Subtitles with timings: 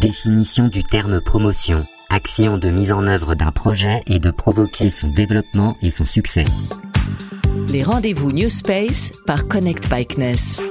[0.00, 1.84] Définition du terme promotion.
[2.08, 6.46] Action de mise en œuvre d'un projet et de provoquer son développement et son succès.
[7.68, 10.62] Les rendez-vous New Space par Connect Bikeness.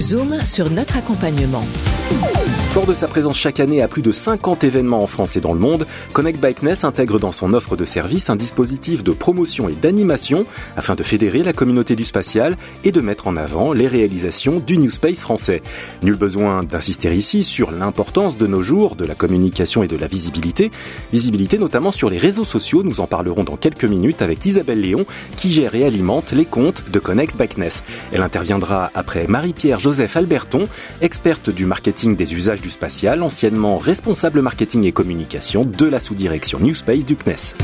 [0.00, 1.64] Zoom sur notre accompagnement.
[2.72, 5.52] Fort de sa présence chaque année à plus de 50 événements en France et dans
[5.52, 9.74] le monde, Connect Bikeness intègre dans son offre de service un dispositif de promotion et
[9.74, 14.58] d'animation afin de fédérer la communauté du spatial et de mettre en avant les réalisations
[14.58, 15.60] du New Space français.
[16.02, 20.06] Nul besoin d'insister ici sur l'importance de nos jours de la communication et de la
[20.06, 20.70] visibilité,
[21.12, 25.04] visibilité notamment sur les réseaux sociaux, nous en parlerons dans quelques minutes avec Isabelle Léon
[25.36, 27.84] qui gère et alimente les comptes de Connect Bikeness.
[28.14, 30.64] Elle interviendra après Marie-Pierre Joseph Alberton,
[31.02, 36.60] experte du marketing des usages du spatial, anciennement responsable marketing et communication de la sous-direction
[36.60, 37.56] New Space du CNES.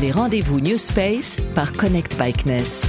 [0.00, 2.86] Les rendez-vous New Space par Connect by CNES.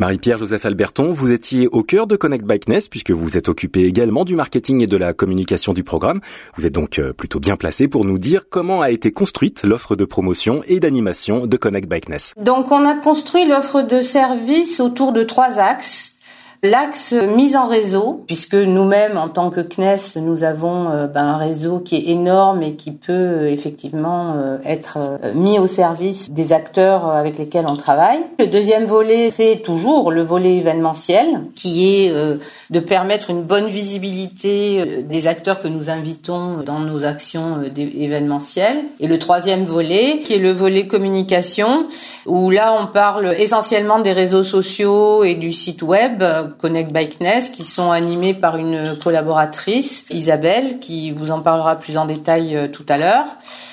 [0.00, 3.84] Marie-Pierre Joseph Alberton, vous étiez au cœur de Connect by CNES puisque vous êtes occupé
[3.84, 6.22] également du marketing et de la communication du programme.
[6.56, 9.96] Vous êtes donc euh, plutôt bien placé pour nous dire comment a été construite l'offre
[9.96, 12.42] de promotion et d'animation de Connect by CNES.
[12.42, 16.16] Donc on a construit l'offre de service autour de trois axes.
[16.62, 21.36] L'axe mise en réseau, puisque nous-mêmes, en tant que CNES, nous avons euh, ben, un
[21.38, 24.98] réseau qui est énorme et qui peut euh, effectivement euh, être
[25.34, 28.18] mis au service des acteurs avec lesquels on travaille.
[28.38, 32.12] Le deuxième volet, c'est toujours le volet événementiel, qui est
[32.70, 38.84] de permettre une bonne visibilité des acteurs que nous invitons dans nos actions événementielles.
[38.98, 41.86] Et le troisième volet, qui est le volet communication,
[42.26, 46.22] où là, on parle essentiellement des réseaux sociaux et du site web
[46.58, 52.04] Connect Bikeness qui sont animés par une collaboratrice, Isabelle, qui vous en parlera plus en
[52.04, 53.24] détail euh, tout à l'heure.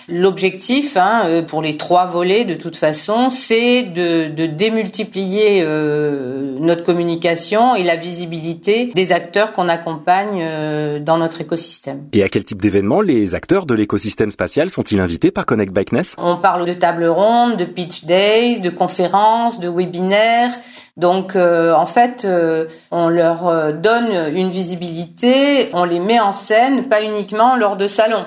[0.10, 6.58] L'objectif, hein, euh, pour les trois volets, de toute façon, c'est de, de, démultiplier euh,
[6.60, 12.04] notre communication et la visibilité des acteurs qu'on accompagne dans notre écosystème.
[12.14, 16.16] Et à quel type d'événements les acteurs de l'écosystème spatial sont-ils invités par Connect Bikeness
[16.18, 20.52] On parle de tables rondes, de pitch days, de conférences, de webinaires,
[20.98, 26.32] donc euh, en fait, euh, on leur euh, donne une visibilité, on les met en
[26.32, 28.26] scène, pas uniquement lors de salons.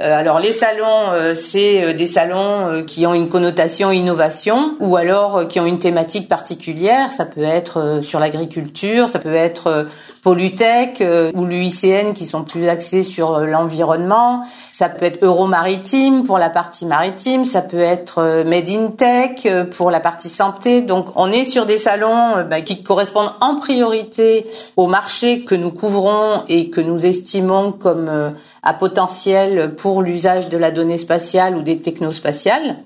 [0.00, 5.66] Alors les salons, c'est des salons qui ont une connotation innovation ou alors qui ont
[5.66, 7.12] une thématique particulière.
[7.12, 9.86] Ça peut être sur l'agriculture, ça peut être
[10.22, 11.02] Polytech
[11.34, 14.44] ou l'UICN qui sont plus axés sur l'environnement.
[14.72, 19.46] Ça peut être Euromaritime pour la partie maritime, ça peut être Made in Tech
[19.76, 20.82] pour la partie santé.
[20.82, 24.46] Donc on est sur des salons euh, bah, qui correspondent en priorité
[24.76, 28.30] au marché que nous couvrons et que nous estimons comme euh,
[28.62, 32.76] à potentiel pour l'usage de la donnée spatiale ou des technospatiales.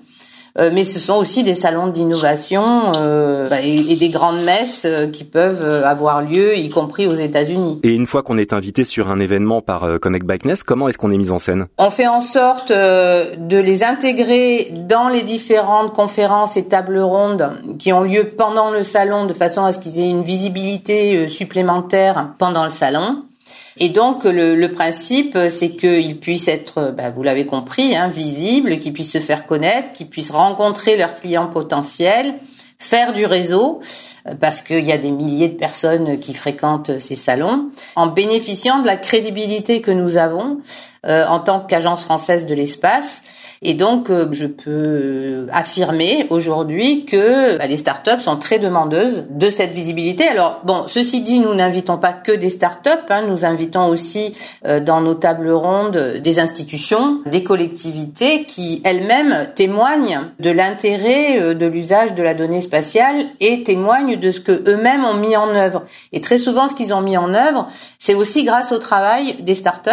[0.57, 5.07] Euh, mais ce sont aussi des salons d'innovation euh, bah, et, des grandes messes euh,
[5.07, 7.79] qui peuvent avoir lieu, y compris aux États-Unis.
[7.83, 11.11] Et une fois qu'on est invité sur un événement par Connect Bikeness, comment est-ce qu'on
[11.11, 11.67] est mis en scène?
[11.77, 17.91] On fait en sorte de les intégrer dans les différentes conférences et tables rondes qui
[17.91, 22.63] ont lieu pendant le salon, de façon à ce qu'ils aient une visibilité supplémentaire pendant
[22.63, 23.23] le salon.
[23.77, 28.93] Et donc le, principe, c'est qu'ils puissent être, bah, vous l'avez compris, hein, visibles, qu'ils
[28.93, 32.35] puissent se faire connaître, qu'ils puissent rencontrer leurs clients potentiels,
[32.79, 33.81] faire du réseau,
[34.27, 38.79] euh, parce qu'il y a des milliers de personnes qui fréquentent ces salons, en bénéficiant
[38.79, 40.59] de la crédibilité que nous avons
[41.07, 43.23] euh, en tant qu'agence française de l'espace
[43.61, 49.23] et donc, euh, je peux euh, affirmer aujourd'hui que bah, les startups sont très demandeuses
[49.29, 50.27] de cette visibilité.
[50.27, 54.35] Alors, bon, ceci dit, nous n'invitons pas que des startups, hein, nous invitons aussi
[54.85, 62.13] dans nos tables rondes des institutions, des collectivités qui elles-mêmes témoignent de l'intérêt de l'usage
[62.13, 65.83] de la donnée spatiale et témoignent de ce que eux-mêmes ont mis en œuvre.
[66.13, 67.67] Et très souvent, ce qu'ils ont mis en œuvre,
[67.99, 69.89] c'est aussi grâce au travail des startups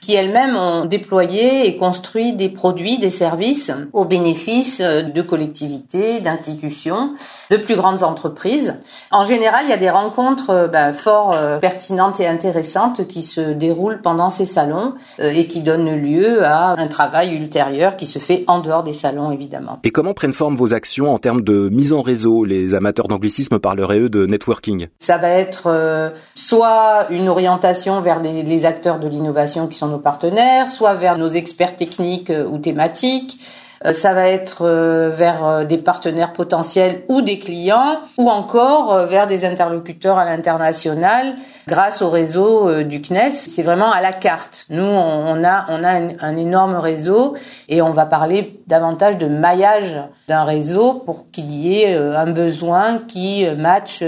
[0.00, 6.20] qui elles-mêmes ont déployé et construit des produits des services au bénéfice euh, de collectivités,
[6.20, 7.14] d'institutions,
[7.50, 8.76] de plus grandes entreprises.
[9.10, 13.22] En général, il y a des rencontres euh, ben, fort euh, pertinentes et intéressantes qui
[13.22, 18.18] se déroulent pendant ces salons et qui donnent lieu à un travail ultérieur qui se
[18.18, 19.78] fait en dehors des salons, évidemment.
[19.84, 23.58] Et comment prennent forme vos actions en termes de mise en réseau Les amateurs d'anglicisme
[23.58, 24.88] parleraient eux de networking?
[24.98, 29.98] Ça va être soit une orientation vers les, les acteurs de l'innovation qui sont nos
[29.98, 30.35] partenaires,
[30.66, 33.38] soit vers nos experts techniques ou thématiques
[33.84, 39.06] euh, ça va être euh, vers euh, des partenaires potentiels ou des clients, ou encore
[39.06, 41.34] vers des interlocuteurs à l'international
[41.68, 43.30] grâce au réseau du CNES.
[43.30, 44.66] C'est vraiment à la carte.
[44.70, 47.34] Nous, on a, on a un, énorme réseau
[47.68, 49.98] et on va parler davantage de maillage
[50.28, 54.04] d'un réseau pour qu'il y ait un besoin qui matche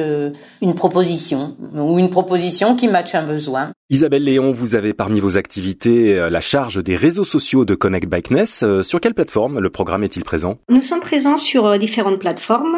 [0.63, 3.73] une proposition ou une proposition qui matche un besoin.
[3.91, 8.07] Isabelle Léon, vous avez parmi vos activités euh, la charge des réseaux sociaux de Connect
[8.07, 8.63] Bikeness.
[8.63, 10.59] Euh, sur quelle plateforme le programme est-il présent?
[10.69, 12.77] Nous sommes présents sur euh, différentes plateformes.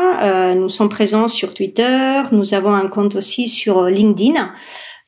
[0.54, 2.22] nous sommes présents sur Twitter.
[2.30, 4.52] Nous avons un compte aussi sur LinkedIn.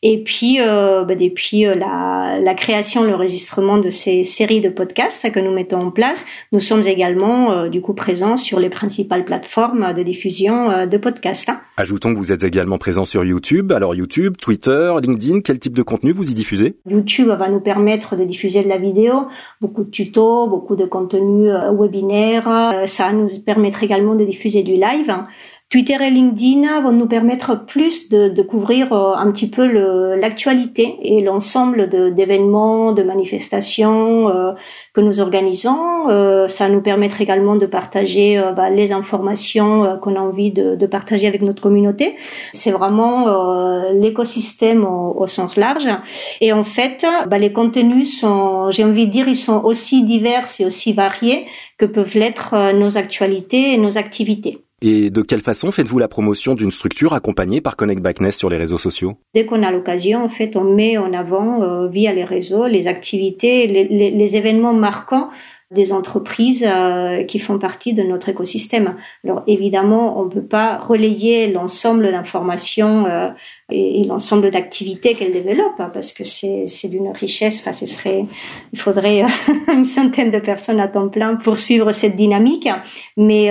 [0.04, 5.52] Et puis, bah, depuis la, la, création, l'enregistrement de ces séries de podcasts que nous
[5.52, 10.88] mettons en place, nous sommes également du coup présents sur les principales plateformes de diffusion
[10.88, 11.52] de podcasts.
[11.78, 13.72] Ajoutons que vous êtes également présent sur YouTube.
[13.72, 16.76] Alors YouTube, Twitter, LinkedIn, quel type de contenu vous y diffusez?
[16.86, 19.26] YouTube va nous permettre de diffuser de la vidéo,
[19.60, 22.82] beaucoup de tutos, beaucoup de contenus webinaires.
[22.86, 25.14] ça nous permettre également de diffuser du live.
[25.72, 29.66] Twitter et LinkedIn vont nous permettre plus de, de couvrir euh, un petit peu
[30.16, 34.52] l'actualité et l'ensemble d'événements, de, manifestations euh,
[34.92, 36.10] que nous organisons.
[36.10, 41.26] Euh, ça nous permettre également de partager bah, les informations qu'on a envie de, partager
[41.26, 42.17] avec notre communauté.
[42.53, 45.88] C'est vraiment l'écosystème au, au, sens large.
[46.41, 50.47] Et en fait, bah, les contenus sont, j'ai envie de dire, ils sont aussi divers
[50.59, 51.47] et aussi variés
[51.79, 54.59] que peuvent l'être nos actualités et nos activités.
[54.82, 58.56] Et de quelle façon faites-vous la promotion d'une structure accompagnée par Connect Backness sur les
[58.56, 59.14] réseaux sociaux?
[59.32, 62.88] Dès qu'on a l'occasion, en fait, on met en avant euh, via les réseaux les
[62.88, 65.31] activités, les, les événements marquants
[65.72, 68.96] des entreprises euh, qui font partie de notre écosystème.
[69.24, 73.28] Alors évidemment, on ne peut pas relayer l'ensemble d'informations euh,
[73.72, 77.60] et, l'ensemble d'activités qu'elles développent hein, parce que c'est d'une richesse.
[77.60, 78.24] Enfin, ce serait,
[78.72, 79.26] il faudrait euh,
[79.72, 82.69] une centaine de personnes à temps plein pour suivre cette dynamique.
[83.16, 83.50] Mais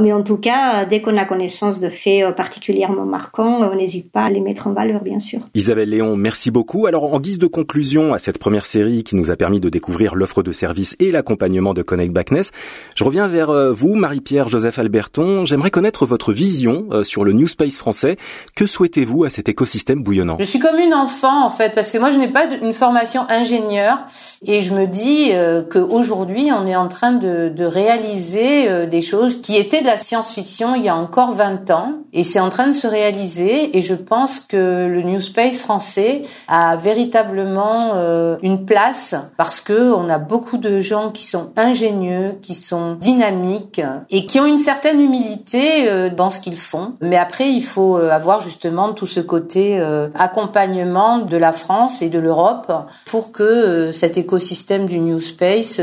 [0.00, 4.24] mais en tout cas, dès qu'on a connaissance de faits particulièrement marquants, on n'hésite pas
[4.24, 5.40] à les mettre en valeur, bien sûr.
[5.54, 6.86] Isabelle Léon, merci beaucoup.
[6.86, 10.14] Alors en guise de conclusion à cette première série qui nous a permis de découvrir
[10.14, 12.50] l'offre de services et l'accompagnement de Connect Backness.
[12.96, 15.44] Je reviens vers euh, vous, Marie-Pierre Joseph Alberton.
[15.44, 18.16] J'aimerais connaître votre vision euh, sur le New Space français.
[18.56, 20.36] Que souhaitez-vous à cet écosystème bouillonnant.
[20.40, 23.22] Je suis comme une enfant en fait, parce que moi je n'ai pas une formation
[23.28, 23.98] ingénieur.
[24.44, 29.56] Et je me dis euh, qu'aujourd'hui on est en train de, réaliser des choses qui
[29.56, 31.92] étaient de la science-fiction il y a encore 20 ans.
[32.12, 33.76] Et c'est en train de se réaliser.
[33.76, 37.94] Et je pense que le New Space français a véritablement
[38.42, 43.80] une place parce que on a beaucoup de gens qui sont ingénieux, qui sont dynamiques
[44.10, 46.94] et qui ont une certaine humilité euh, dans ce qu'ils font.
[47.00, 52.02] Mais après, il faut euh, avoir justement tout ce côté euh, accompagnement de la France
[52.02, 52.72] et de l'Europe
[53.06, 55.80] pour que cet écosystème du New Space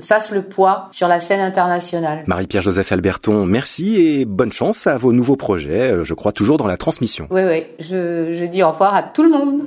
[0.00, 2.24] fasse le poids sur la scène internationale.
[2.26, 6.04] Marie-Pierre Joseph Alberton, merci et bonne chance à vos nouveaux projets.
[6.04, 7.26] Je crois toujours dans la transmission.
[7.30, 7.64] Oui, oui.
[7.78, 9.62] Je, je dis au revoir à tout le monde.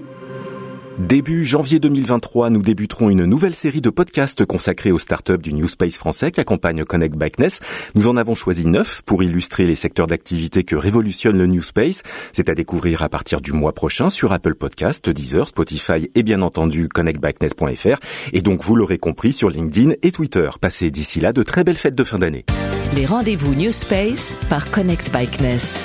[0.97, 5.67] Début janvier 2023, nous débuterons une nouvelle série de podcasts consacrés aux startups du New
[5.67, 7.59] Space français qui accompagne Connect Bikeness.
[7.95, 12.01] Nous en avons choisi neuf pour illustrer les secteurs d'activité que révolutionne le New Space.
[12.31, 16.41] C'est à découvrir à partir du mois prochain sur Apple Podcast, Deezer, Spotify et bien
[16.41, 17.99] entendu connectbikeness.fr
[18.31, 20.49] et donc vous l'aurez compris sur LinkedIn et Twitter.
[20.61, 22.45] Passez d'ici là de très belles fêtes de fin d'année.
[22.95, 25.83] Les rendez-vous New Space par Connect Bikeness.